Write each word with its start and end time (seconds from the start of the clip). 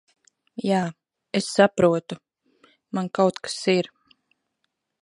Jā, 0.67 0.79
es 1.41 1.51
saprotu. 1.57 2.19
Man 2.99 3.13
kaut 3.21 3.43
kas 3.45 3.61
ir... 3.79 3.93